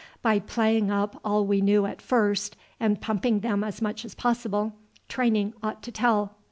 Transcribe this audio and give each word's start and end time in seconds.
By 0.23 0.39
playing 0.39 0.89
up 0.89 1.19
all 1.23 1.45
we 1.45 1.61
knew 1.61 1.85
at 1.85 2.01
first, 2.01 2.55
and 2.79 2.99
pumping 2.99 3.41
them 3.41 3.63
as 3.63 3.83
much 3.83 4.03
as 4.03 4.15
possible, 4.15 4.73
training 5.07 5.53
ought 5.61 5.83
to 5.83 5.91
tell. 5.91 6.33